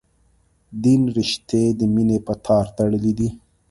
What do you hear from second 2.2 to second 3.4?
په تار تړلي یو.